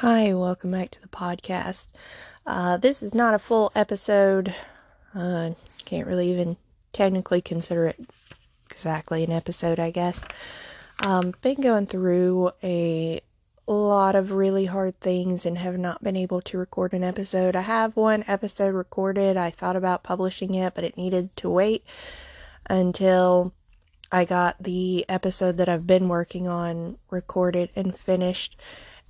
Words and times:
Hi, 0.00 0.34
welcome 0.34 0.72
back 0.72 0.90
to 0.90 1.00
the 1.00 1.08
podcast. 1.08 1.88
Uh, 2.44 2.76
this 2.76 3.02
is 3.02 3.14
not 3.14 3.32
a 3.32 3.38
full 3.38 3.72
episode. 3.74 4.54
Uh, 5.14 5.52
can't 5.86 6.06
really 6.06 6.30
even 6.32 6.58
technically 6.92 7.40
consider 7.40 7.86
it 7.86 7.98
exactly 8.70 9.24
an 9.24 9.32
episode, 9.32 9.80
I 9.80 9.90
guess. 9.90 10.22
Um, 11.00 11.32
been 11.40 11.62
going 11.62 11.86
through 11.86 12.50
a 12.62 13.22
lot 13.66 14.16
of 14.16 14.32
really 14.32 14.66
hard 14.66 15.00
things 15.00 15.46
and 15.46 15.56
have 15.56 15.78
not 15.78 16.02
been 16.02 16.14
able 16.14 16.42
to 16.42 16.58
record 16.58 16.92
an 16.92 17.02
episode. 17.02 17.56
I 17.56 17.62
have 17.62 17.96
one 17.96 18.22
episode 18.28 18.74
recorded. 18.74 19.38
I 19.38 19.48
thought 19.48 19.76
about 19.76 20.04
publishing 20.04 20.52
it, 20.52 20.74
but 20.74 20.84
it 20.84 20.98
needed 20.98 21.34
to 21.36 21.48
wait 21.48 21.86
until 22.68 23.54
I 24.12 24.26
got 24.26 24.62
the 24.62 25.06
episode 25.08 25.56
that 25.56 25.70
I've 25.70 25.86
been 25.86 26.10
working 26.10 26.46
on 26.46 26.98
recorded 27.08 27.70
and 27.74 27.96
finished 27.96 28.60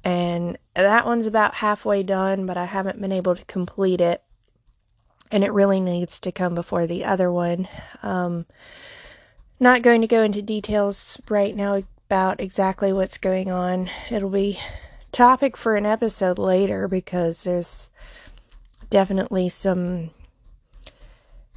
and 0.04 0.58
that 0.74 1.06
one's 1.06 1.26
about 1.26 1.54
halfway 1.54 2.02
done, 2.02 2.46
but 2.46 2.56
I 2.56 2.64
haven't 2.64 3.00
been 3.00 3.12
able 3.12 3.34
to 3.34 3.44
complete 3.46 4.00
it. 4.00 4.22
And 5.30 5.42
it 5.42 5.52
really 5.52 5.80
needs 5.80 6.20
to 6.20 6.30
come 6.30 6.54
before 6.54 6.86
the 6.86 7.04
other 7.04 7.32
one. 7.32 7.68
Um, 8.02 8.46
not 9.58 9.82
going 9.82 10.02
to 10.02 10.06
go 10.06 10.22
into 10.22 10.42
details 10.42 11.20
right 11.28 11.54
now 11.54 11.82
about 12.08 12.40
exactly 12.40 12.92
what's 12.92 13.18
going 13.18 13.50
on. 13.50 13.90
It'll 14.10 14.30
be 14.30 14.58
topic 15.10 15.56
for 15.56 15.76
an 15.76 15.86
episode 15.86 16.38
later 16.38 16.86
because 16.86 17.42
there's 17.42 17.90
definitely 18.90 19.48
some 19.48 20.10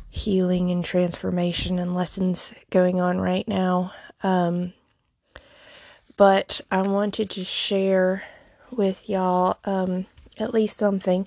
healing 0.10 0.72
and 0.72 0.84
transformation 0.84 1.78
and 1.78 1.94
lessons 1.94 2.54
going 2.72 3.00
on 3.00 3.20
right 3.20 3.48
now. 3.48 3.92
Um, 4.24 4.74
but 6.20 6.60
I 6.70 6.82
wanted 6.82 7.30
to 7.30 7.46
share 7.46 8.24
with 8.72 9.08
y'all 9.08 9.58
um, 9.64 10.06
at 10.38 10.54
least 10.54 10.78
something 10.78 11.26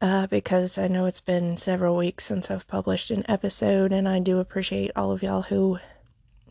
uh, 0.00 0.28
because 0.28 0.78
I 0.78 0.86
know 0.86 1.06
it's 1.06 1.18
been 1.18 1.56
several 1.56 1.96
weeks 1.96 2.22
since 2.24 2.48
I've 2.48 2.68
published 2.68 3.10
an 3.10 3.28
episode, 3.28 3.90
and 3.90 4.08
I 4.08 4.20
do 4.20 4.38
appreciate 4.38 4.92
all 4.94 5.10
of 5.10 5.24
y'all 5.24 5.42
who 5.42 5.80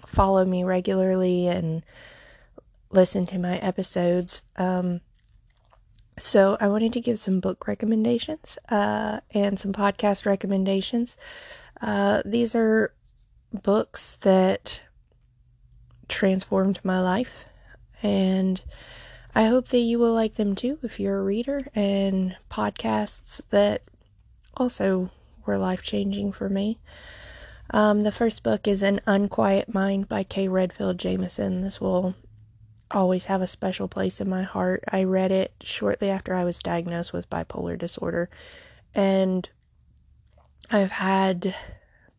follow 0.05 0.43
me 0.43 0.65
regularly 0.65 1.47
and 1.47 1.83
listen 2.89 3.25
to 3.27 3.39
my 3.39 3.59
episodes. 3.59 4.43
Um, 4.57 4.99
so, 6.17 6.57
I 6.59 6.67
wanted 6.67 6.91
to 6.91 6.99
give 6.99 7.17
some 7.17 7.39
book 7.39 7.65
recommendations 7.65 8.57
uh, 8.67 9.21
and 9.33 9.57
some 9.57 9.71
podcast 9.71 10.25
recommendations. 10.25 11.15
Uh, 11.81 12.23
these 12.25 12.55
are 12.55 12.93
books 13.53 14.17
that 14.17 14.81
transformed 16.11 16.79
my 16.83 16.99
life 16.99 17.45
and 18.03 18.61
I 19.33 19.45
hope 19.45 19.69
that 19.69 19.77
you 19.79 19.97
will 19.97 20.13
like 20.13 20.35
them 20.35 20.55
too 20.55 20.77
if 20.83 20.99
you're 20.99 21.19
a 21.19 21.23
reader 21.23 21.65
and 21.73 22.35
podcasts 22.49 23.41
that 23.49 23.81
also 24.55 25.09
were 25.45 25.57
life 25.57 25.81
changing 25.81 26.33
for 26.33 26.49
me. 26.49 26.79
Um, 27.69 28.03
the 28.03 28.11
first 28.11 28.43
book 28.43 28.67
is 28.67 28.83
An 28.83 28.99
Unquiet 29.07 29.73
Mind 29.73 30.09
by 30.09 30.23
Kay 30.23 30.49
Redfield 30.49 30.97
Jamison. 30.97 31.61
This 31.61 31.79
will 31.79 32.13
always 32.91 33.25
have 33.25 33.41
a 33.41 33.47
special 33.47 33.87
place 33.87 34.19
in 34.19 34.29
my 34.29 34.43
heart. 34.43 34.83
I 34.91 35.05
read 35.05 35.31
it 35.31 35.53
shortly 35.61 36.09
after 36.09 36.35
I 36.35 36.43
was 36.43 36.59
diagnosed 36.59 37.13
with 37.13 37.29
bipolar 37.29 37.77
disorder, 37.79 38.29
and 38.93 39.49
I've 40.69 40.91
had 40.91 41.55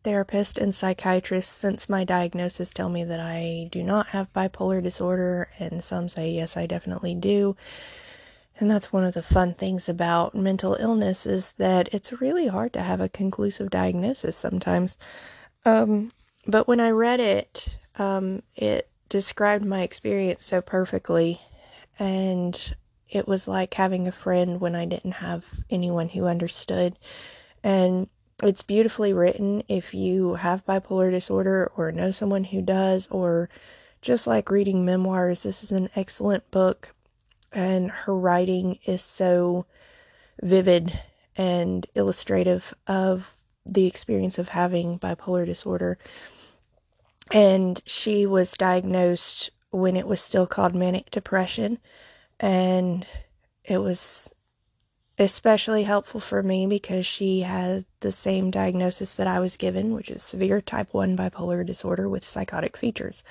therapist 0.03 0.57
and 0.57 0.75
psychiatrist 0.75 1.51
since 1.51 1.89
my 1.89 2.03
diagnosis 2.03 2.71
tell 2.71 2.89
me 2.89 3.03
that 3.03 3.19
I 3.19 3.69
do 3.71 3.83
not 3.83 4.07
have 4.07 4.33
bipolar 4.33 4.83
disorder, 4.83 5.49
and 5.59 5.83
some 5.83 6.09
say 6.09 6.31
yes, 6.31 6.57
I 6.57 6.65
definitely 6.65 7.15
do. 7.15 7.55
And 8.59 8.69
that's 8.69 8.93
one 8.93 9.03
of 9.03 9.13
the 9.13 9.23
fun 9.23 9.53
things 9.53 9.89
about 9.89 10.35
mental 10.35 10.75
illness 10.79 11.25
is 11.25 11.53
that 11.53 11.89
it's 11.91 12.21
really 12.21 12.47
hard 12.47 12.73
to 12.73 12.81
have 12.81 13.01
a 13.01 13.09
conclusive 13.09 13.69
diagnosis 13.69 14.35
sometimes. 14.35 14.97
Um, 15.65 16.11
but 16.45 16.67
when 16.67 16.79
I 16.79 16.91
read 16.91 17.19
it, 17.19 17.77
um, 17.97 18.43
it 18.55 18.89
described 19.09 19.65
my 19.65 19.81
experience 19.81 20.45
so 20.45 20.61
perfectly, 20.61 21.39
and 21.97 22.75
it 23.09 23.27
was 23.27 23.47
like 23.47 23.73
having 23.73 24.07
a 24.07 24.11
friend 24.11 24.59
when 24.59 24.75
I 24.75 24.85
didn't 24.85 25.13
have 25.13 25.45
anyone 25.69 26.09
who 26.09 26.25
understood. 26.25 26.97
And 27.63 28.07
it's 28.43 28.61
beautifully 28.61 29.13
written 29.13 29.63
if 29.67 29.93
you 29.93 30.35
have 30.35 30.65
bipolar 30.65 31.09
disorder 31.11 31.71
or 31.75 31.91
know 31.91 32.11
someone 32.11 32.43
who 32.43 32.61
does, 32.61 33.07
or 33.09 33.49
just 34.01 34.27
like 34.27 34.51
reading 34.51 34.85
memoirs. 34.85 35.43
This 35.43 35.63
is 35.63 35.71
an 35.71 35.89
excellent 35.95 36.49
book, 36.51 36.93
and 37.51 37.89
her 37.89 38.15
writing 38.15 38.79
is 38.85 39.01
so 39.01 39.65
vivid 40.41 40.97
and 41.37 41.87
illustrative 41.95 42.73
of 42.87 43.35
the 43.65 43.87
experience 43.87 44.37
of 44.37 44.49
having 44.49 44.99
bipolar 44.99 45.45
disorder. 45.45 45.97
And 47.31 47.81
she 47.85 48.25
was 48.25 48.53
diagnosed 48.53 49.49
when 49.71 49.95
it 49.95 50.07
was 50.07 50.21
still 50.21 50.45
called 50.45 50.75
manic 50.75 51.09
depression, 51.11 51.79
and 52.39 53.05
it 53.63 53.77
was 53.77 54.33
especially 55.19 55.83
helpful 55.83 56.19
for 56.19 56.41
me 56.41 56.65
because 56.65 57.05
she 57.05 57.41
had 57.41 57.85
the 57.99 58.11
same 58.11 58.49
diagnosis 58.49 59.13
that 59.13 59.27
I 59.27 59.39
was 59.39 59.57
given, 59.57 59.93
which 59.93 60.09
is 60.09 60.23
severe 60.23 60.61
type 60.61 60.93
1 60.93 61.15
bipolar 61.15 61.65
disorder 61.65 62.09
with 62.09 62.23
psychotic 62.23 62.75
features. 62.75 63.23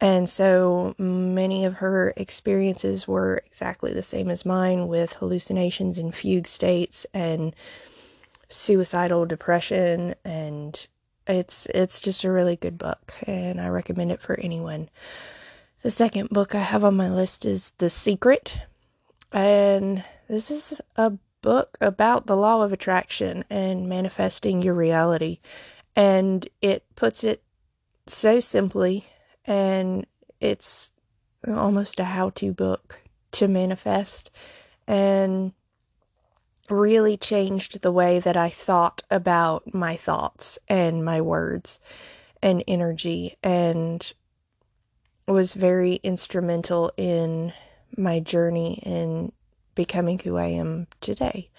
And 0.00 0.28
so 0.28 0.94
many 0.98 1.64
of 1.64 1.74
her 1.74 2.12
experiences 2.16 3.06
were 3.06 3.40
exactly 3.46 3.92
the 3.92 4.02
same 4.02 4.28
as 4.28 4.44
mine 4.44 4.88
with 4.88 5.14
hallucinations 5.14 5.98
and 5.98 6.14
fugue 6.14 6.48
states 6.48 7.06
and 7.14 7.54
suicidal 8.48 9.24
depression 9.24 10.14
and 10.24 10.86
it's 11.26 11.66
it's 11.74 12.00
just 12.00 12.22
a 12.24 12.30
really 12.30 12.54
good 12.56 12.76
book 12.76 13.14
and 13.26 13.60
I 13.60 13.68
recommend 13.68 14.12
it 14.12 14.20
for 14.20 14.38
anyone. 14.40 14.90
The 15.82 15.90
second 15.90 16.30
book 16.30 16.54
I 16.54 16.60
have 16.60 16.84
on 16.84 16.96
my 16.96 17.08
list 17.08 17.44
is 17.44 17.72
The 17.78 17.88
Secret 17.88 18.58
and 19.34 20.02
this 20.28 20.50
is 20.50 20.80
a 20.96 21.12
book 21.42 21.76
about 21.80 22.26
the 22.26 22.36
law 22.36 22.62
of 22.62 22.72
attraction 22.72 23.44
and 23.50 23.88
manifesting 23.88 24.62
your 24.62 24.74
reality. 24.74 25.40
And 25.96 26.48
it 26.62 26.84
puts 26.96 27.24
it 27.24 27.42
so 28.06 28.40
simply, 28.40 29.04
and 29.44 30.06
it's 30.40 30.92
almost 31.46 32.00
a 32.00 32.04
how 32.04 32.30
to 32.30 32.52
book 32.52 33.02
to 33.32 33.48
manifest. 33.48 34.30
And 34.88 35.52
really 36.70 37.16
changed 37.16 37.82
the 37.82 37.92
way 37.92 38.20
that 38.20 38.36
I 38.36 38.48
thought 38.48 39.02
about 39.10 39.74
my 39.74 39.96
thoughts 39.96 40.58
and 40.68 41.04
my 41.04 41.20
words 41.20 41.80
and 42.42 42.64
energy, 42.66 43.36
and 43.42 44.12
was 45.26 45.54
very 45.54 45.94
instrumental 45.96 46.92
in 46.96 47.52
my 47.96 48.20
journey 48.20 48.80
in 48.82 49.32
becoming 49.74 50.18
who 50.18 50.36
I 50.36 50.46
am 50.46 50.86
today. 51.00 51.50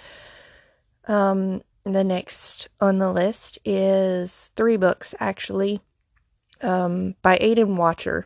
Um, 1.08 1.62
the 1.84 2.04
next 2.04 2.68
on 2.82 2.98
the 2.98 3.12
list 3.12 3.60
is 3.64 4.52
three 4.56 4.78
books 4.78 5.14
actually 5.20 5.82
um, 6.62 7.16
by 7.22 7.38
Aidan 7.40 7.78
Wachter. 7.78 8.26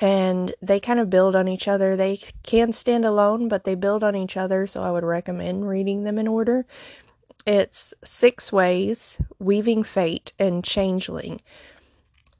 And 0.00 0.52
they 0.60 0.80
kind 0.80 0.98
of 0.98 1.08
build 1.08 1.36
on 1.36 1.46
each 1.46 1.68
other. 1.68 1.94
They 1.94 2.18
can 2.42 2.72
stand 2.72 3.04
alone, 3.04 3.48
but 3.48 3.62
they 3.64 3.76
build 3.76 4.02
on 4.02 4.16
each 4.16 4.36
other, 4.36 4.66
so 4.66 4.82
I 4.82 4.90
would 4.90 5.04
recommend 5.04 5.68
reading 5.68 6.02
them 6.02 6.18
in 6.18 6.26
order. 6.26 6.66
It's 7.46 7.94
Six 8.02 8.52
Ways, 8.52 9.20
Weaving 9.38 9.84
Fate, 9.84 10.32
and 10.38 10.64
Changeling. 10.64 11.40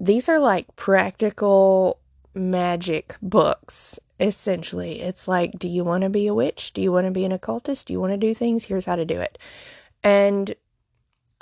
These 0.01 0.29
are 0.29 0.41
like 0.41 0.75
practical 0.75 2.01
magic 2.35 3.17
books 3.23 4.01
essentially. 4.21 5.01
It's 5.01 5.27
like, 5.27 5.59
do 5.59 5.69
you 5.69 5.85
want 5.85 6.03
to 6.05 6.11
be 6.11 6.27
a 6.27 6.35
witch? 6.35 6.73
Do 6.73 6.83
you 6.83 6.93
want 6.93 7.07
to 7.07 7.11
be 7.11 7.25
an 7.25 7.33
occultist? 7.33 7.87
Do 7.87 7.93
you 7.93 8.01
want 8.01 8.13
to 8.13 8.17
do 8.17 8.35
things? 8.35 8.65
Here's 8.65 8.85
how 8.85 8.97
to 8.97 9.05
do 9.05 9.21
it. 9.21 9.39
And 10.03 10.55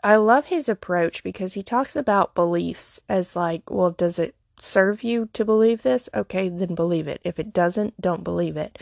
I 0.02 0.16
love 0.16 0.46
his 0.46 0.68
approach 0.68 1.22
because 1.22 1.54
he 1.54 1.62
talks 1.62 1.94
about 1.96 2.34
beliefs 2.34 3.00
as 3.08 3.36
like, 3.36 3.70
well, 3.70 3.90
does 3.90 4.18
it 4.18 4.34
serve 4.58 5.02
you 5.02 5.28
to 5.32 5.44
believe 5.44 5.82
this? 5.82 6.08
Okay, 6.14 6.48
then 6.48 6.74
believe 6.74 7.08
it. 7.08 7.20
If 7.24 7.38
it 7.38 7.52
doesn't, 7.52 8.00
don't 8.00 8.24
believe 8.24 8.56
it. 8.56 8.78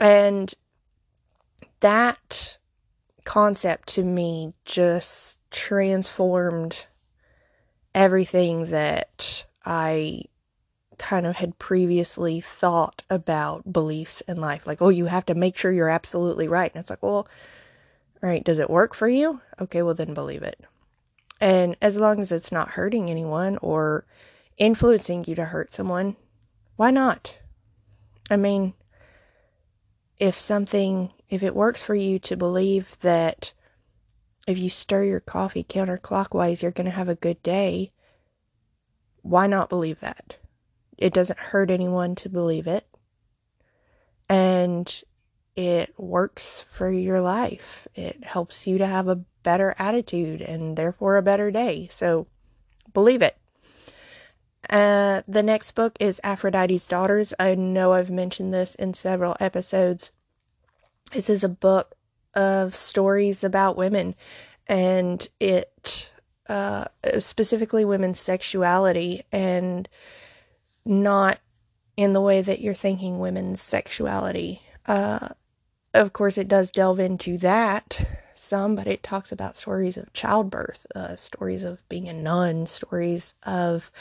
And 0.00 0.52
that 1.80 2.58
concept 3.24 3.88
to 3.88 4.02
me 4.02 4.54
just 4.64 5.38
transformed 5.50 6.86
everything 7.94 8.66
that 8.70 9.44
I 9.64 10.22
kind 10.98 11.26
of 11.26 11.36
had 11.36 11.58
previously 11.58 12.40
thought 12.40 13.02
about 13.08 13.72
beliefs 13.72 14.20
in 14.22 14.40
life. 14.40 14.66
Like, 14.66 14.82
oh, 14.82 14.88
you 14.88 15.06
have 15.06 15.26
to 15.26 15.34
make 15.34 15.56
sure 15.56 15.72
you're 15.72 15.88
absolutely 15.88 16.48
right. 16.48 16.70
And 16.74 16.80
it's 16.80 16.90
like, 16.90 17.02
well, 17.02 17.28
all 18.22 18.28
right, 18.28 18.44
does 18.44 18.58
it 18.58 18.70
work 18.70 18.94
for 18.94 19.08
you? 19.08 19.40
Okay, 19.60 19.82
well, 19.82 19.94
then 19.94 20.14
believe 20.14 20.42
it. 20.42 20.60
And 21.40 21.76
as 21.80 21.96
long 21.98 22.20
as 22.20 22.32
it's 22.32 22.50
not 22.50 22.70
hurting 22.70 23.08
anyone 23.08 23.58
or 23.62 24.04
influencing 24.56 25.24
you 25.26 25.34
to 25.36 25.44
hurt 25.44 25.70
someone, 25.70 26.16
why 26.76 26.90
not? 26.90 27.36
I 28.30 28.36
mean, 28.36 28.74
if 30.18 30.38
something, 30.38 31.12
if 31.28 31.42
it 31.42 31.54
works 31.54 31.82
for 31.82 31.94
you 31.94 32.18
to 32.20 32.36
believe 32.36 32.98
that 33.00 33.52
if 34.48 34.58
you 34.58 34.68
stir 34.68 35.04
your 35.04 35.20
coffee 35.20 35.62
counterclockwise, 35.62 36.62
you're 36.62 36.72
going 36.72 36.86
to 36.86 36.90
have 36.90 37.08
a 37.08 37.14
good 37.14 37.42
day, 37.42 37.92
why 39.22 39.46
not 39.46 39.68
believe 39.68 40.00
that? 40.00 40.36
It 40.98 41.14
doesn't 41.14 41.38
hurt 41.38 41.70
anyone 41.70 42.14
to 42.16 42.28
believe 42.28 42.66
it. 42.66 42.86
And 44.28 45.02
it 45.56 45.94
works 45.98 46.64
for 46.70 46.90
your 46.90 47.20
life. 47.20 47.88
It 47.94 48.22
helps 48.22 48.66
you 48.66 48.78
to 48.78 48.86
have 48.86 49.08
a 49.08 49.24
better 49.42 49.74
attitude 49.78 50.40
and 50.40 50.76
therefore 50.76 51.16
a 51.16 51.22
better 51.22 51.50
day. 51.50 51.88
So 51.90 52.26
believe 52.92 53.22
it. 53.22 53.36
Uh, 54.68 55.22
the 55.26 55.42
next 55.42 55.72
book 55.72 55.96
is 56.00 56.20
Aphrodite's 56.22 56.86
Daughters. 56.86 57.32
I 57.38 57.54
know 57.54 57.92
I've 57.92 58.10
mentioned 58.10 58.52
this 58.52 58.74
in 58.74 58.92
several 58.92 59.36
episodes. 59.40 60.12
This 61.12 61.30
is 61.30 61.42
a 61.42 61.48
book 61.48 61.94
of 62.34 62.74
stories 62.74 63.42
about 63.42 63.78
women, 63.78 64.14
and 64.66 65.26
it 65.40 66.10
uh, 66.48 66.84
specifically 67.18 67.84
women's 67.84 68.20
sexuality, 68.20 69.24
and 69.32 69.88
not 70.88 71.38
in 71.96 72.12
the 72.12 72.20
way 72.20 72.42
that 72.42 72.60
you're 72.60 72.74
thinking 72.74 73.18
women's 73.18 73.60
sexuality. 73.60 74.62
Uh, 74.86 75.28
of 75.94 76.12
course, 76.12 76.38
it 76.38 76.48
does 76.48 76.70
delve 76.70 77.00
into 77.00 77.38
that 77.38 78.00
some, 78.34 78.74
but 78.74 78.86
it 78.86 79.02
talks 79.02 79.30
about 79.30 79.58
stories 79.58 79.98
of 79.98 80.12
childbirth, 80.12 80.86
uh, 80.94 81.16
stories 81.16 81.64
of 81.64 81.86
being 81.88 82.08
a 82.08 82.12
nun, 82.12 82.66
stories 82.66 83.34
of 83.44 83.92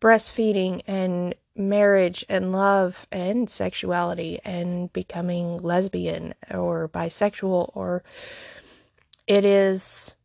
breastfeeding 0.00 0.82
and 0.86 1.34
marriage 1.56 2.24
and 2.28 2.50
love 2.50 3.06
and 3.12 3.48
sexuality 3.48 4.40
and 4.44 4.92
becoming 4.92 5.56
lesbian 5.58 6.34
or 6.50 6.88
bisexual 6.88 7.70
or 7.74 8.02
it 9.28 9.44
is 9.44 10.16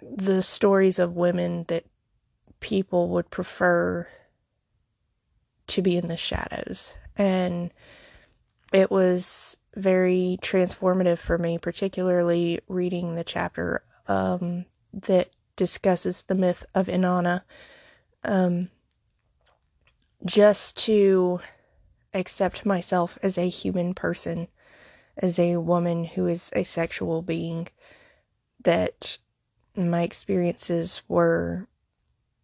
the 0.00 0.40
stories 0.40 0.98
of 0.98 1.14
women 1.14 1.64
that 1.68 1.84
people 2.60 3.10
would 3.10 3.28
prefer 3.30 4.08
to 5.72 5.82
be 5.82 5.96
in 5.96 6.08
the 6.08 6.16
shadows. 6.16 6.94
And 7.16 7.72
it 8.72 8.90
was 8.90 9.56
very 9.74 10.38
transformative 10.42 11.18
for 11.18 11.38
me 11.38 11.58
particularly 11.58 12.60
reading 12.68 13.14
the 13.14 13.24
chapter 13.24 13.82
um, 14.06 14.66
that 14.92 15.30
discusses 15.56 16.22
the 16.22 16.34
myth 16.34 16.64
of 16.74 16.88
inanna 16.88 17.42
um, 18.24 18.68
just 20.24 20.76
to 20.76 21.40
accept 22.14 22.66
myself 22.66 23.18
as 23.22 23.38
a 23.38 23.48
human 23.48 23.94
person, 23.94 24.48
as 25.16 25.38
a 25.38 25.56
woman 25.56 26.04
who 26.04 26.26
is 26.26 26.50
a 26.54 26.64
sexual 26.64 27.22
being, 27.22 27.68
that 28.62 29.18
my 29.74 30.02
experiences 30.02 31.02
were 31.08 31.66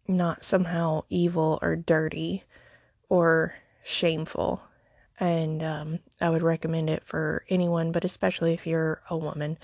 not 0.07 0.43
somehow 0.43 1.03
evil 1.09 1.59
or 1.61 1.75
dirty 1.75 2.43
or 3.09 3.53
shameful. 3.83 4.61
And 5.19 5.61
um, 5.61 5.99
I 6.21 6.29
would 6.29 6.43
recommend 6.43 6.89
it 6.89 7.03
for 7.03 7.43
anyone, 7.49 7.91
but 7.91 8.05
especially 8.05 8.53
if 8.53 8.65
you're 8.65 9.01
a 9.09 9.17
woman. 9.17 9.57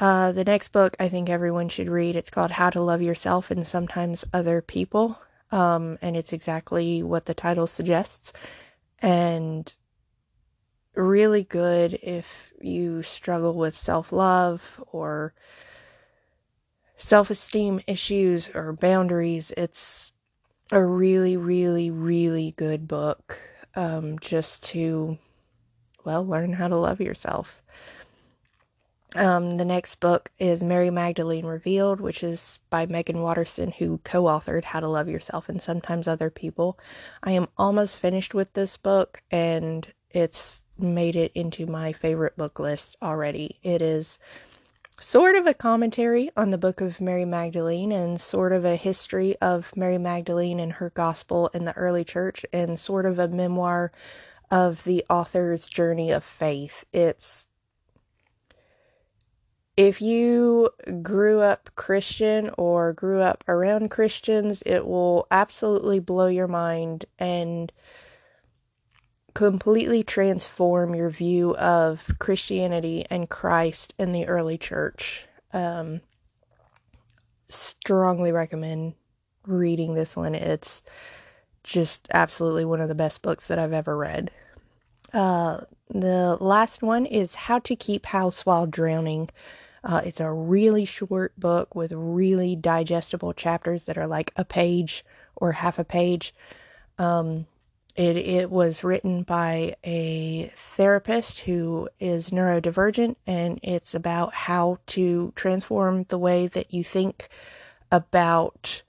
Uh, 0.00 0.32
the 0.32 0.44
next 0.44 0.68
book 0.68 0.96
I 0.98 1.08
think 1.08 1.28
everyone 1.28 1.68
should 1.68 1.88
read. 1.88 2.16
It's 2.16 2.30
called 2.30 2.52
How 2.52 2.70
to 2.70 2.80
Love 2.80 3.02
Yourself 3.02 3.50
and 3.50 3.66
Sometimes 3.66 4.24
Other 4.32 4.62
People. 4.62 5.20
Um, 5.52 5.98
and 6.00 6.16
it's 6.16 6.32
exactly 6.32 7.02
what 7.02 7.26
the 7.26 7.34
title 7.34 7.66
suggests. 7.66 8.32
And 9.00 9.72
really 10.94 11.44
good 11.44 11.98
if 12.02 12.52
you 12.60 13.02
struggle 13.02 13.54
with 13.54 13.74
self 13.74 14.12
love 14.12 14.82
or 14.92 15.34
self 16.94 17.30
esteem 17.30 17.80
issues 17.86 18.48
or 18.54 18.72
boundaries. 18.72 19.50
It's 19.56 20.12
a 20.72 20.84
really, 20.84 21.36
really, 21.36 21.90
really 21.90 22.52
good 22.56 22.86
book 22.86 23.38
um, 23.74 24.18
just 24.18 24.62
to, 24.64 25.18
well, 26.04 26.24
learn 26.24 26.52
how 26.52 26.68
to 26.68 26.78
love 26.78 27.00
yourself. 27.00 27.62
Um, 29.16 29.56
the 29.56 29.64
next 29.64 29.96
book 29.96 30.30
is 30.38 30.62
Mary 30.62 30.90
Magdalene 30.90 31.44
Revealed, 31.44 32.00
which 32.00 32.22
is 32.22 32.60
by 32.70 32.86
Meggan 32.86 33.20
Watterson, 33.20 33.72
who 33.72 33.98
co 34.04 34.24
authored 34.24 34.62
How 34.62 34.78
to 34.78 34.86
Love 34.86 35.08
Yourself 35.08 35.48
and 35.48 35.60
Sometimes 35.60 36.06
Other 36.06 36.30
People. 36.30 36.78
I 37.24 37.32
am 37.32 37.48
almost 37.58 37.98
finished 37.98 38.34
with 38.34 38.52
this 38.52 38.76
book 38.76 39.20
and 39.32 39.92
it's 40.10 40.64
made 40.78 41.16
it 41.16 41.32
into 41.34 41.66
my 41.66 41.92
favorite 41.92 42.36
book 42.36 42.60
list 42.60 42.96
already. 43.02 43.58
It 43.64 43.82
is 43.82 44.20
sort 45.00 45.34
of 45.34 45.46
a 45.46 45.54
commentary 45.54 46.30
on 46.36 46.50
the 46.50 46.58
book 46.58 46.82
of 46.82 47.00
Mary 47.00 47.24
Magdalene 47.24 47.90
and 47.90 48.20
sort 48.20 48.52
of 48.52 48.66
a 48.66 48.76
history 48.76 49.34
of 49.40 49.74
Mary 49.74 49.96
Magdalene 49.96 50.60
and 50.60 50.74
her 50.74 50.90
gospel 50.90 51.48
in 51.54 51.64
the 51.64 51.76
early 51.76 52.04
church 52.04 52.44
and 52.52 52.78
sort 52.78 53.06
of 53.06 53.18
a 53.18 53.28
memoir 53.28 53.90
of 54.50 54.84
the 54.84 55.04
author's 55.08 55.68
journey 55.68 56.10
of 56.10 56.22
faith. 56.22 56.84
It's 56.92 57.46
if 59.76 60.02
you 60.02 60.68
grew 61.00 61.40
up 61.40 61.70
Christian 61.76 62.50
or 62.58 62.92
grew 62.92 63.20
up 63.20 63.42
around 63.48 63.90
Christians, 63.90 64.62
it 64.66 64.86
will 64.86 65.26
absolutely 65.30 65.98
blow 66.00 66.26
your 66.26 66.48
mind 66.48 67.06
and 67.18 67.72
completely 69.34 70.02
transform 70.02 70.94
your 70.94 71.10
view 71.10 71.56
of 71.56 72.06
Christianity 72.18 73.06
and 73.10 73.28
Christ 73.28 73.94
in 73.98 74.12
the 74.12 74.26
early 74.26 74.58
church. 74.58 75.26
Um, 75.52 76.00
strongly 77.48 78.32
recommend 78.32 78.94
reading 79.46 79.94
this 79.94 80.16
one. 80.16 80.34
It's 80.34 80.82
just 81.64 82.08
absolutely 82.12 82.64
one 82.64 82.80
of 82.80 82.88
the 82.88 82.94
best 82.94 83.22
books 83.22 83.48
that 83.48 83.58
I've 83.58 83.72
ever 83.72 83.96
read. 83.96 84.30
Uh, 85.12 85.62
the 85.88 86.36
last 86.40 86.82
one 86.82 87.04
is 87.06 87.34
How 87.34 87.58
to 87.60 87.74
Keep 87.74 88.06
House 88.06 88.46
While 88.46 88.66
Drowning 88.66 89.28
uh, 89.82 90.02
it's 90.04 90.20
a 90.20 90.30
really 90.30 90.84
short 90.84 91.38
book 91.38 91.74
with 91.74 91.92
really 91.92 92.54
digestible 92.54 93.32
chapters 93.32 93.84
that 93.84 93.96
are 93.96 94.06
like 94.06 94.32
a 94.36 94.44
page 94.44 95.04
or 95.36 95.52
half 95.52 95.78
a 95.78 95.84
page. 95.84 96.34
Um, 96.98 97.46
it, 97.96 98.16
it 98.16 98.50
was 98.50 98.84
written 98.84 99.22
by 99.22 99.76
a 99.84 100.52
therapist 100.54 101.40
who 101.40 101.88
is 101.98 102.30
neurodivergent, 102.30 103.16
and 103.26 103.60
it's 103.62 103.94
about 103.94 104.34
how 104.34 104.78
to 104.86 105.32
transform 105.34 106.04
the 106.04 106.18
way 106.18 106.46
that 106.48 106.72
you 106.72 106.84
think 106.84 107.28
about 107.92 108.82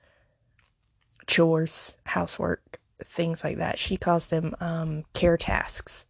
chores, 1.28 1.98
housework, 2.06 2.80
things 3.00 3.44
like 3.44 3.58
that. 3.58 3.80
She 3.80 3.98
calls 3.98 4.28
them 4.28 4.56
um, 4.60 5.04
care 5.14 5.38
tasks, 5.38 6.06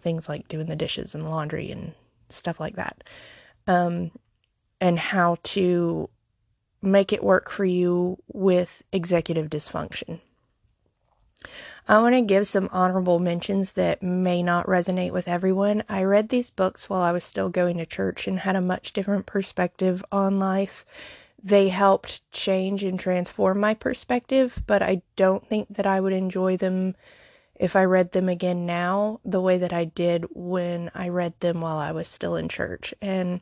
things 0.00 0.28
like 0.28 0.48
doing 0.48 0.66
the 0.66 0.76
dishes 0.76 1.14
and 1.14 1.28
laundry 1.28 1.70
and 1.70 1.94
stuff 2.28 2.60
like 2.60 2.76
that 2.76 3.04
um, 3.66 4.10
and 4.80 4.98
how 4.98 5.36
to 5.42 6.08
make 6.82 7.12
it 7.12 7.24
work 7.24 7.50
for 7.50 7.64
you 7.64 8.18
with 8.32 8.82
executive 8.92 9.48
dysfunction. 9.48 10.20
I 11.88 12.00
want 12.02 12.14
to 12.14 12.20
give 12.20 12.46
some 12.46 12.68
honorable 12.72 13.18
mentions 13.18 13.72
that 13.72 14.02
may 14.02 14.42
not 14.42 14.66
resonate 14.66 15.12
with 15.12 15.28
everyone. 15.28 15.84
I 15.88 16.02
read 16.02 16.28
these 16.28 16.50
books 16.50 16.90
while 16.90 17.02
I 17.02 17.12
was 17.12 17.22
still 17.24 17.48
going 17.48 17.78
to 17.78 17.86
church 17.86 18.26
and 18.26 18.40
had 18.40 18.56
a 18.56 18.60
much 18.60 18.92
different 18.92 19.26
perspective 19.26 20.04
on 20.10 20.38
life. 20.38 20.84
They 21.42 21.68
helped 21.68 22.28
change 22.32 22.82
and 22.82 22.98
transform 22.98 23.60
my 23.60 23.74
perspective, 23.74 24.62
but 24.66 24.82
I 24.82 25.02
don't 25.14 25.46
think 25.48 25.68
that 25.68 25.86
I 25.86 26.00
would 26.00 26.12
enjoy 26.12 26.56
them 26.56 26.96
if 27.54 27.76
I 27.76 27.84
read 27.84 28.12
them 28.12 28.28
again 28.28 28.66
now 28.66 29.20
the 29.24 29.40
way 29.40 29.58
that 29.58 29.72
I 29.72 29.84
did 29.84 30.26
when 30.34 30.90
I 30.94 31.08
read 31.08 31.38
them 31.40 31.60
while 31.60 31.78
I 31.78 31.92
was 31.92 32.08
still 32.08 32.36
in 32.36 32.48
church. 32.48 32.92
And 33.00 33.40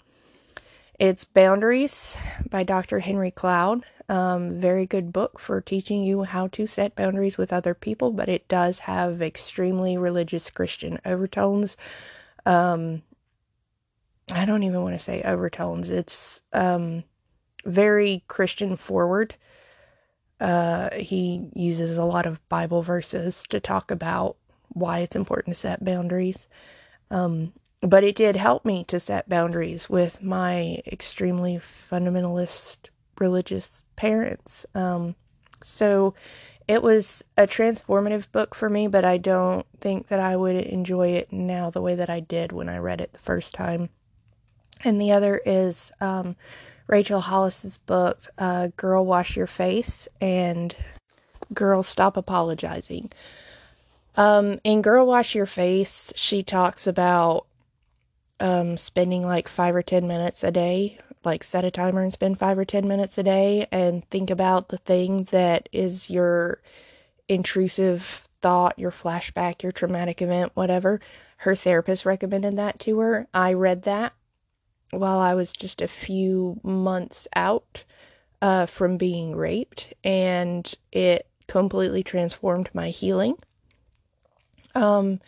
it's 0.98 1.24
Boundaries 1.24 2.16
by 2.50 2.62
Dr. 2.62 3.00
Henry 3.00 3.30
Cloud. 3.30 3.84
Um, 4.08 4.60
very 4.60 4.86
good 4.86 5.12
book 5.12 5.40
for 5.40 5.60
teaching 5.60 6.04
you 6.04 6.22
how 6.22 6.46
to 6.48 6.66
set 6.66 6.94
boundaries 6.94 7.36
with 7.36 7.52
other 7.52 7.74
people, 7.74 8.12
but 8.12 8.28
it 8.28 8.46
does 8.48 8.80
have 8.80 9.22
extremely 9.22 9.96
religious 9.96 10.50
Christian 10.50 11.00
overtones. 11.04 11.76
Um, 12.46 13.02
I 14.32 14.44
don't 14.44 14.62
even 14.62 14.82
want 14.82 14.94
to 14.94 15.00
say 15.00 15.22
overtones. 15.22 15.90
It's 15.90 16.40
um, 16.52 17.04
very 17.64 18.22
Christian 18.28 18.76
forward. 18.76 19.34
Uh, 20.40 20.90
he 20.94 21.50
uses 21.54 21.96
a 21.96 22.04
lot 22.04 22.26
of 22.26 22.46
Bible 22.48 22.82
verses 22.82 23.44
to 23.48 23.60
talk 23.60 23.90
about 23.90 24.36
why 24.68 25.00
it's 25.00 25.16
important 25.16 25.54
to 25.54 25.60
set 25.60 25.84
boundaries. 25.84 26.48
Um, 27.10 27.52
but 27.84 28.02
it 28.02 28.16
did 28.16 28.36
help 28.36 28.64
me 28.64 28.82
to 28.84 28.98
set 28.98 29.28
boundaries 29.28 29.90
with 29.90 30.22
my 30.22 30.80
extremely 30.86 31.58
fundamentalist 31.58 32.88
religious 33.18 33.84
parents. 33.94 34.64
Um, 34.74 35.14
so 35.62 36.14
it 36.66 36.82
was 36.82 37.22
a 37.36 37.46
transformative 37.46 38.32
book 38.32 38.54
for 38.54 38.70
me, 38.70 38.86
but 38.86 39.04
I 39.04 39.18
don't 39.18 39.66
think 39.80 40.08
that 40.08 40.18
I 40.18 40.34
would 40.34 40.56
enjoy 40.56 41.08
it 41.08 41.30
now 41.30 41.68
the 41.68 41.82
way 41.82 41.94
that 41.94 42.08
I 42.08 42.20
did 42.20 42.52
when 42.52 42.70
I 42.70 42.78
read 42.78 43.02
it 43.02 43.12
the 43.12 43.18
first 43.18 43.52
time. 43.52 43.90
And 44.82 45.00
the 45.00 45.12
other 45.12 45.40
is 45.44 45.92
um, 46.00 46.36
Rachel 46.86 47.20
Hollis's 47.20 47.76
book, 47.76 48.18
uh, 48.38 48.68
Girl 48.76 49.04
Wash 49.04 49.36
Your 49.36 49.46
Face 49.46 50.08
and 50.22 50.74
Girl 51.52 51.82
Stop 51.82 52.16
Apologizing. 52.16 53.12
Um, 54.16 54.58
in 54.64 54.80
Girl 54.80 55.06
Wash 55.06 55.34
Your 55.34 55.46
Face, 55.46 56.12
she 56.16 56.42
talks 56.42 56.86
about 56.86 57.46
um, 58.40 58.76
spending 58.76 59.22
like 59.22 59.48
five 59.48 59.74
or 59.74 59.82
10 59.82 60.06
minutes 60.06 60.44
a 60.44 60.50
day, 60.50 60.98
like 61.24 61.44
set 61.44 61.64
a 61.64 61.70
timer 61.70 62.02
and 62.02 62.12
spend 62.12 62.38
five 62.38 62.58
or 62.58 62.64
10 62.64 62.86
minutes 62.86 63.18
a 63.18 63.22
day 63.22 63.66
and 63.70 64.08
think 64.10 64.30
about 64.30 64.68
the 64.68 64.78
thing 64.78 65.24
that 65.24 65.68
is 65.72 66.10
your 66.10 66.60
intrusive 67.28 68.24
thought, 68.40 68.78
your 68.78 68.90
flashback, 68.90 69.62
your 69.62 69.72
traumatic 69.72 70.20
event, 70.20 70.52
whatever. 70.54 71.00
Her 71.38 71.54
therapist 71.54 72.04
recommended 72.04 72.56
that 72.56 72.78
to 72.80 72.98
her. 72.98 73.26
I 73.32 73.54
read 73.54 73.82
that 73.82 74.12
while 74.90 75.18
I 75.18 75.34
was 75.34 75.52
just 75.52 75.80
a 75.80 75.88
few 75.88 76.60
months 76.62 77.26
out 77.34 77.84
uh, 78.42 78.66
from 78.66 78.96
being 78.96 79.34
raped, 79.34 79.94
and 80.04 80.72
it 80.92 81.26
completely 81.46 82.02
transformed 82.02 82.68
my 82.74 82.90
healing. 82.90 83.36
Um, 84.74 85.20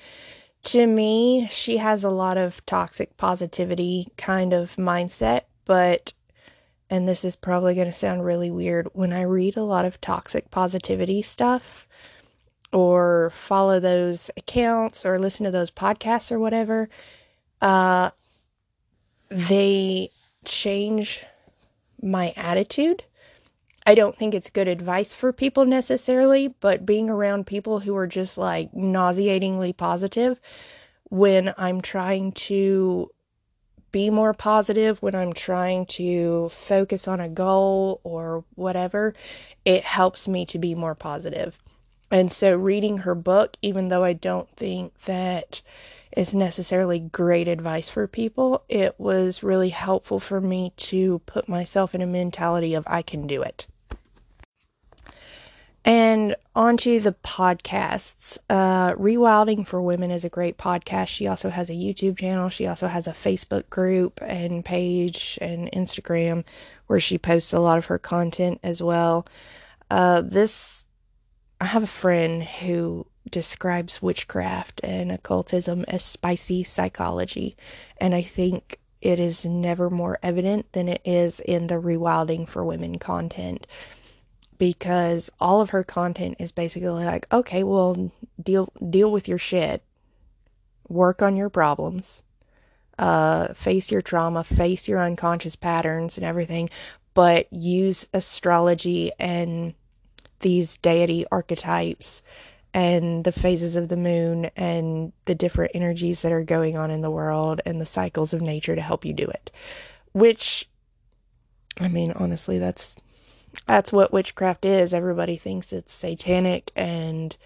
to 0.67 0.87
me, 0.87 1.47
she 1.51 1.77
has 1.77 2.03
a 2.03 2.11
lot 2.11 2.37
of 2.37 2.65
toxic 2.67 3.17
positivity 3.17 4.09
kind 4.17 4.53
of 4.53 4.75
mindset, 4.77 5.43
but, 5.65 6.13
and 6.91 7.09
this 7.09 7.25
is 7.25 7.37
probably 7.37 7.77
going 7.77 7.87
to 7.87 7.93
sound 7.93 8.25
really 8.25 8.51
weird, 8.51 8.89
when 8.93 9.13
I 9.13 9.23
read 9.23 9.57
a 9.57 9.63
lot 9.63 9.85
of 9.85 10.01
toxic 10.01 10.51
positivity 10.51 11.23
stuff 11.23 11.87
or 12.73 13.31
follow 13.31 13.79
those 13.79 14.29
accounts 14.37 15.07
or 15.07 15.19
listen 15.19 15.45
to 15.45 15.53
those 15.53 15.71
podcasts 15.71 16.33
or 16.33 16.41
whatever, 16.41 16.89
uh, 17.61 18.11
they 19.31 20.11
change 20.45 21.25
my 22.03 22.33
attitude. 22.37 23.05
I 23.89 23.95
don't 23.95 24.17
think 24.17 24.35
it's 24.35 24.51
good 24.51 24.67
advice 24.67 25.13
for 25.13 25.33
people 25.33 25.65
necessarily, 25.65 26.49
but 26.59 26.85
being 26.85 27.09
around 27.09 27.47
people 27.47 27.79
who 27.79 27.95
are 27.97 28.09
just 28.09 28.37
like 28.37 28.75
nauseatingly 28.75 29.73
positive 29.75 30.41
when 31.05 31.55
I'm 31.57 31.81
trying 31.81 32.33
to 32.33 33.11
be 33.93 34.11
more 34.11 34.35
positive, 34.35 35.01
when 35.03 35.15
I'm 35.15 35.33
trying 35.33 35.87
to 35.87 36.49
focus 36.49 37.07
on 37.07 37.21
a 37.21 37.29
goal 37.29 38.01
or 38.03 38.45
whatever, 38.57 39.15
it 39.65 39.85
helps 39.85 40.27
me 40.27 40.45
to 40.47 40.59
be 40.59 40.75
more 40.75 40.97
positive. 40.97 41.57
And 42.11 42.33
so 42.33 42.57
reading 42.57 42.99
her 42.99 43.15
book, 43.15 43.57
even 43.63 43.87
though 43.87 44.03
I 44.03 44.15
don't 44.15 44.51
think 44.51 44.99
that 45.05 45.63
is 46.17 46.35
necessarily 46.35 46.99
great 46.99 47.47
advice 47.47 47.89
for 47.89 48.09
people, 48.09 48.65
it 48.69 48.99
was 48.99 49.45
really 49.45 49.71
helpful 49.71 50.19
for 50.19 50.41
me 50.41 50.73
to 50.77 51.21
put 51.21 51.49
myself 51.49 51.95
in 51.95 52.03
a 52.03 52.07
mentality 52.07 52.75
of 52.75 52.85
I 52.89 53.03
can 53.03 53.29
do 53.29 53.43
it. 53.43 53.67
And 55.87 56.35
onto 56.57 56.99
the 56.99 57.13
podcasts. 57.13 58.39
Uh, 58.51 58.95
Rewilding 58.95 59.65
for 59.65 59.81
Women 59.81 60.11
is 60.11 60.25
a 60.25 60.29
great 60.29 60.59
podcast. 60.59 61.07
She 61.07 61.29
also 61.29 61.49
has 61.49 61.71
a 61.71 61.75
YouTube 61.75 62.19
channel. 62.19 62.49
She 62.49 62.67
also 62.67 62.89
has 62.89 63.07
a 63.07 63.13
Facebook 63.13 63.71
group 63.71 64.21
and 64.21 64.65
page 64.65 65.39
and 65.41 65.71
Instagram 65.71 66.43
where 66.89 66.99
she 66.99 67.19
posts 67.19 67.53
a 67.53 67.61
lot 67.61 67.79
of 67.79 67.87
her 67.87 68.01
content 68.01 68.59
as 68.65 68.83
well. 68.83 69.29
Uh, 69.89 70.23
this, 70.23 70.89
I 71.61 71.67
have 71.67 71.85
a 71.85 71.87
friend 71.87 72.43
who 72.43 73.07
describes 73.31 74.03
witchcraft 74.03 74.81
and 74.83 75.13
occultism 75.13 75.85
as 75.87 76.03
spicy 76.05 76.65
psychology. 76.65 77.57
And 77.99 78.13
I 78.13 78.23
think 78.23 78.81
it 79.01 79.21
is 79.21 79.47
never 79.47 79.89
more 79.89 80.19
evident 80.21 80.73
than 80.73 80.89
it 80.89 81.03
is 81.05 81.39
in 81.39 81.69
the 81.69 81.77
Rewilding 81.77 82.49
for 82.49 82.65
Women 82.65 82.99
content 82.99 83.69
because 84.59 85.31
all 85.41 85.61
of 85.61 85.71
her 85.71 85.85
content 85.85 86.37
is 86.39 86.53
basically 86.53 86.89
like, 86.89 87.33
okay, 87.33 87.65
well, 87.65 88.11
deal 88.43 88.73
deal 88.89 89.11
with 89.11 89.29
your 89.29 89.39
shit, 89.39 89.83
work 90.89 91.23
on 91.23 91.37
your 91.37 91.51
problems, 91.51 92.23
uh, 92.99 93.49
face 93.55 93.91
your 93.91 94.03
trauma, 94.03 94.45
face 94.45 94.89
your 94.89 95.01
unconscious 95.01 95.57
patterns 95.57 96.17
and 96.17 96.25
everything, 96.25 96.71
but 97.15 97.53
use 97.53 98.07
astrology 98.13 99.13
and 99.19 99.75
these 100.41 100.77
deity 100.79 101.25
archetypes 101.33 102.23
and 102.75 103.25
the 103.25 103.33
phases 103.33 103.75
of 103.77 103.89
the 103.89 103.97
moon 103.97 104.51
and 104.55 105.13
the 105.25 105.35
different 105.35 105.71
energies 105.75 106.21
that 106.21 106.33
are 106.33 106.45
going 106.45 106.77
on 106.77 106.91
in 106.91 107.01
the 107.01 107.11
world 107.11 107.61
and 107.65 107.81
the 107.81 107.87
cycles 107.87 108.35
of 108.35 108.43
nature 108.43 108.77
to 108.77 108.83
help 108.83 109.05
you 109.05 109.15
do 109.15 109.25
it. 109.25 109.51
Which, 110.13 110.69
I 111.81 111.89
mean, 111.89 112.13
honestly, 112.13 112.59
that's 112.59 112.97
that's 113.65 113.93
what 113.93 114.13
witchcraft 114.13 114.65
is. 114.65 114.93
Everybody 114.93 115.37
thinks 115.37 115.73
it's 115.73 115.93
satanic 115.93 116.71
and 116.77 117.37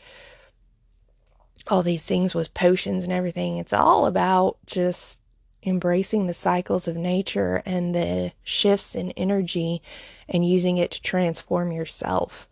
all 1.69 1.83
these 1.83 2.03
things 2.03 2.35
with 2.35 2.55
potions 2.55 3.05
and 3.05 3.13
everything. 3.13 3.59
It's 3.59 3.73
all 3.73 4.07
about 4.07 4.59
just 4.67 5.21
embracing 5.65 6.27
the 6.27 6.35
cycles 6.35 6.89
of 6.89 6.97
nature 6.97 7.63
and 7.67 7.95
the 7.95 8.33
shifts 8.43 8.95
in 8.95 9.11
energy 9.13 9.83
and 10.29 10.47
using 10.47 10.79
it 10.79 10.91
to 10.93 11.03
transform 11.03 11.71
yourself. 11.71 12.49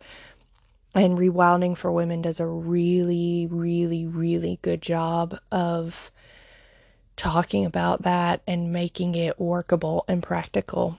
And 0.95 1.17
Rewilding 1.17 1.77
for 1.77 1.91
Women 1.91 2.21
does 2.21 2.39
a 2.39 2.47
really, 2.47 3.47
really, 3.49 4.05
really 4.05 4.59
good 4.61 4.81
job 4.81 5.39
of 5.51 6.11
talking 7.15 7.65
about 7.65 8.03
that 8.03 8.41
and 8.47 8.71
making 8.71 9.15
it 9.15 9.39
workable 9.39 10.05
and 10.07 10.23
practical. 10.23 10.97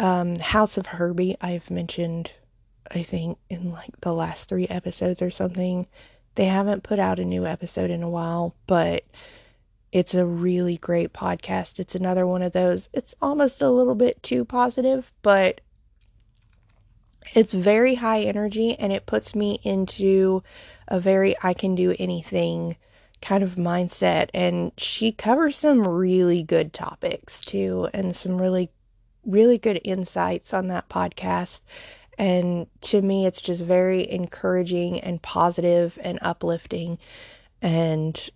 Um, 0.00 0.36
House 0.36 0.78
of 0.78 0.86
Herbie, 0.86 1.36
I've 1.42 1.70
mentioned, 1.70 2.32
I 2.90 3.02
think, 3.02 3.36
in 3.50 3.70
like 3.70 4.00
the 4.00 4.14
last 4.14 4.48
three 4.48 4.66
episodes 4.66 5.20
or 5.20 5.30
something. 5.30 5.86
They 6.36 6.46
haven't 6.46 6.84
put 6.84 6.98
out 6.98 7.18
a 7.18 7.24
new 7.24 7.44
episode 7.44 7.90
in 7.90 8.02
a 8.02 8.08
while, 8.08 8.54
but 8.66 9.04
it's 9.92 10.14
a 10.14 10.24
really 10.24 10.78
great 10.78 11.12
podcast. 11.12 11.78
It's 11.78 11.94
another 11.94 12.26
one 12.26 12.42
of 12.42 12.52
those, 12.52 12.88
it's 12.94 13.14
almost 13.20 13.60
a 13.60 13.68
little 13.68 13.94
bit 13.94 14.22
too 14.22 14.46
positive, 14.46 15.12
but 15.20 15.60
it's 17.34 17.52
very 17.52 17.94
high 17.94 18.22
energy 18.22 18.78
and 18.78 18.94
it 18.94 19.04
puts 19.04 19.34
me 19.34 19.60
into 19.64 20.42
a 20.88 20.98
very 20.98 21.36
I 21.42 21.52
can 21.52 21.74
do 21.74 21.94
anything 21.98 22.78
kind 23.20 23.44
of 23.44 23.56
mindset. 23.56 24.30
And 24.32 24.72
she 24.78 25.12
covers 25.12 25.56
some 25.56 25.86
really 25.86 26.42
good 26.42 26.72
topics 26.72 27.44
too, 27.44 27.90
and 27.92 28.16
some 28.16 28.40
really 28.40 28.70
really 29.24 29.58
good 29.58 29.80
insights 29.84 30.52
on 30.54 30.68
that 30.68 30.88
podcast. 30.88 31.62
And 32.18 32.66
to 32.82 33.00
me, 33.00 33.26
it's 33.26 33.40
just 33.40 33.64
very 33.64 34.10
encouraging 34.10 35.00
and 35.00 35.22
positive 35.22 35.98
and 36.02 36.18
uplifting. 36.22 36.98
And 37.62 38.30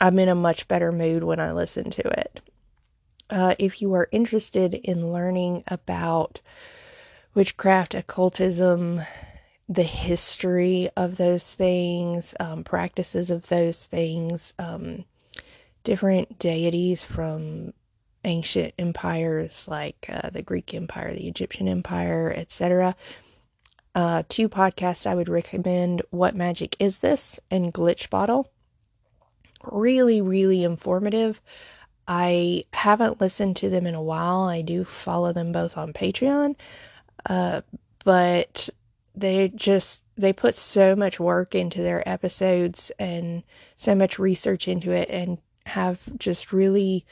I'm 0.00 0.18
in 0.18 0.28
a 0.28 0.34
much 0.34 0.68
better 0.68 0.92
mood 0.92 1.24
when 1.24 1.40
I 1.40 1.52
listen 1.52 1.90
to 1.90 2.20
it. 2.20 2.40
Uh, 3.30 3.54
if 3.58 3.82
you 3.82 3.92
are 3.94 4.08
interested 4.12 4.74
in 4.74 5.12
learning 5.12 5.64
about 5.66 6.40
witchcraft, 7.34 7.94
occultism, 7.94 9.00
the 9.68 9.82
history 9.82 10.88
of 10.96 11.16
those 11.16 11.54
things, 11.54 12.34
um, 12.40 12.64
practices 12.64 13.30
of 13.30 13.48
those 13.48 13.84
things, 13.84 14.54
um, 14.58 15.04
different 15.84 16.38
deities 16.38 17.02
from 17.02 17.72
ancient 18.24 18.74
empires 18.78 19.66
like 19.68 20.06
uh, 20.08 20.30
the 20.30 20.42
Greek 20.42 20.74
Empire, 20.74 21.12
the 21.12 21.28
Egyptian 21.28 21.68
Empire, 21.68 22.32
etc. 22.36 22.96
Uh, 23.94 24.22
two 24.28 24.48
podcasts 24.48 25.06
I 25.06 25.14
would 25.14 25.28
recommend 25.28 26.02
What 26.10 26.36
Magic 26.36 26.76
Is 26.78 26.98
This 26.98 27.40
and 27.50 27.72
Glitch 27.72 28.10
Bottle. 28.10 28.50
Really, 29.64 30.20
really 30.20 30.62
informative. 30.62 31.40
I 32.06 32.64
haven't 32.72 33.20
listened 33.20 33.56
to 33.56 33.68
them 33.68 33.86
in 33.86 33.94
a 33.94 34.02
while. 34.02 34.42
I 34.42 34.62
do 34.62 34.84
follow 34.84 35.32
them 35.32 35.52
both 35.52 35.76
on 35.76 35.92
Patreon. 35.92 36.56
Uh, 37.26 37.62
but 38.04 38.70
they 39.14 39.48
just 39.48 40.04
they 40.16 40.32
put 40.32 40.54
so 40.54 40.96
much 40.96 41.20
work 41.20 41.54
into 41.54 41.82
their 41.82 42.08
episodes 42.08 42.90
and 42.98 43.42
so 43.76 43.94
much 43.94 44.18
research 44.18 44.68
into 44.68 44.90
it 44.92 45.08
and 45.10 45.38
have 45.66 46.00
just 46.18 46.52
really 46.52 47.04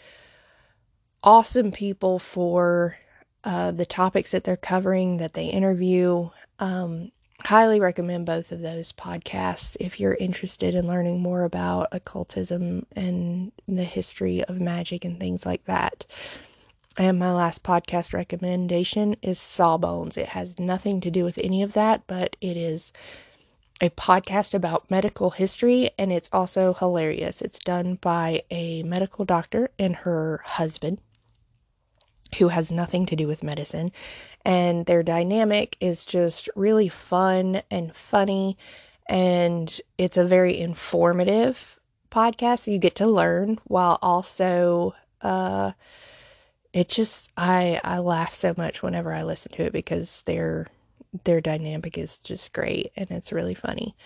awesome 1.22 1.72
people 1.72 2.18
for 2.18 2.96
uh, 3.44 3.70
the 3.70 3.86
topics 3.86 4.32
that 4.32 4.44
they're 4.44 4.56
covering 4.56 5.18
that 5.18 5.34
they 5.34 5.46
interview. 5.46 6.28
Um, 6.58 7.12
highly 7.44 7.78
recommend 7.78 8.26
both 8.26 8.50
of 8.50 8.60
those 8.60 8.92
podcasts 8.92 9.76
if 9.78 10.00
you're 10.00 10.14
interested 10.14 10.74
in 10.74 10.88
learning 10.88 11.20
more 11.20 11.44
about 11.44 11.88
occultism 11.92 12.84
and 12.96 13.52
the 13.68 13.84
history 13.84 14.42
of 14.44 14.60
magic 14.60 15.04
and 15.04 15.20
things 15.20 15.46
like 15.46 15.64
that. 15.66 16.06
And 16.98 17.18
my 17.18 17.30
last 17.32 17.62
podcast 17.62 18.14
recommendation 18.14 19.16
is 19.20 19.38
Sawbones. 19.38 20.16
It 20.16 20.28
has 20.28 20.58
nothing 20.58 21.00
to 21.02 21.10
do 21.10 21.24
with 21.24 21.38
any 21.38 21.62
of 21.62 21.74
that, 21.74 22.02
but 22.06 22.36
it 22.40 22.56
is 22.56 22.92
a 23.80 23.90
podcast 23.90 24.54
about 24.54 24.90
medical 24.90 25.30
history 25.30 25.90
and 25.98 26.10
it's 26.10 26.30
also 26.32 26.72
hilarious. 26.72 27.42
It's 27.42 27.58
done 27.58 27.96
by 28.00 28.42
a 28.50 28.82
medical 28.84 29.26
doctor 29.26 29.70
and 29.78 29.94
her 29.94 30.40
husband 30.44 30.98
who 32.38 32.48
has 32.48 32.72
nothing 32.72 33.06
to 33.06 33.16
do 33.16 33.26
with 33.26 33.42
medicine. 33.42 33.92
And 34.44 34.86
their 34.86 35.02
dynamic 35.02 35.76
is 35.80 36.04
just 36.04 36.48
really 36.54 36.88
fun 36.88 37.62
and 37.70 37.94
funny. 37.94 38.56
And 39.08 39.80
it's 39.98 40.16
a 40.16 40.24
very 40.24 40.58
informative 40.58 41.78
podcast. 42.10 42.60
So 42.60 42.70
you 42.70 42.78
get 42.78 42.96
to 42.96 43.06
learn 43.06 43.58
while 43.64 43.98
also, 44.02 44.94
uh, 45.20 45.72
it 46.72 46.88
just 46.90 47.32
I 47.36 47.80
I 47.82 47.98
laugh 47.98 48.34
so 48.34 48.52
much 48.56 48.82
whenever 48.82 49.10
I 49.12 49.22
listen 49.22 49.52
to 49.52 49.64
it 49.64 49.72
because 49.72 50.22
their 50.24 50.66
their 51.24 51.40
dynamic 51.40 51.96
is 51.96 52.18
just 52.18 52.52
great 52.52 52.92
and 52.96 53.10
it's 53.10 53.32
really 53.32 53.54
funny. 53.54 53.96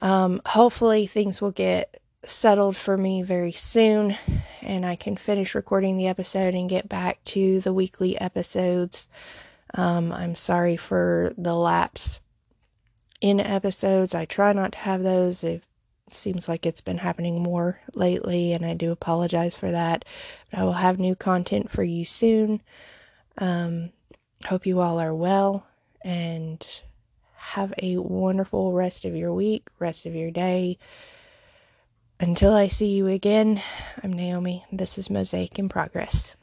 Um, 0.00 0.40
hopefully 0.46 1.06
things 1.06 1.40
will 1.40 1.50
get 1.50 2.00
settled 2.24 2.76
for 2.76 2.96
me 2.96 3.22
very 3.22 3.52
soon 3.52 4.16
and 4.62 4.86
I 4.86 4.96
can 4.96 5.16
finish 5.16 5.54
recording 5.54 5.96
the 5.96 6.06
episode 6.06 6.54
and 6.54 6.70
get 6.70 6.88
back 6.88 7.22
to 7.24 7.60
the 7.60 7.72
weekly 7.72 8.20
episodes. 8.20 9.08
Um, 9.74 10.12
I'm 10.12 10.34
sorry 10.34 10.76
for 10.76 11.32
the 11.36 11.54
lapse 11.54 12.20
in 13.20 13.40
episodes. 13.40 14.14
I 14.14 14.24
try 14.24 14.52
not 14.52 14.72
to 14.72 14.78
have 14.78 15.02
those. 15.02 15.40
They've 15.40 15.66
seems 16.14 16.48
like 16.48 16.66
it's 16.66 16.80
been 16.80 16.98
happening 16.98 17.42
more 17.42 17.80
lately, 17.94 18.52
and 18.52 18.64
I 18.64 18.74
do 18.74 18.92
apologize 18.92 19.56
for 19.56 19.70
that. 19.70 20.04
But 20.50 20.60
I 20.60 20.64
will 20.64 20.72
have 20.72 20.98
new 20.98 21.14
content 21.14 21.70
for 21.70 21.82
you 21.82 22.04
soon. 22.04 22.60
Um, 23.38 23.90
hope 24.44 24.66
you 24.66 24.80
all 24.80 24.98
are 24.98 25.14
well 25.14 25.66
and 26.02 26.64
have 27.36 27.72
a 27.82 27.96
wonderful 27.98 28.72
rest 28.72 29.04
of 29.04 29.16
your 29.16 29.32
week, 29.32 29.68
rest 29.78 30.06
of 30.06 30.14
your 30.14 30.30
day. 30.30 30.78
Until 32.22 32.54
I 32.54 32.68
see 32.68 32.86
you 32.86 33.08
again, 33.08 33.60
I'm 34.00 34.12
Naomi. 34.12 34.64
This 34.70 34.96
is 34.96 35.10
Mosaic 35.10 35.58
in 35.58 35.68
Progress. 35.68 36.36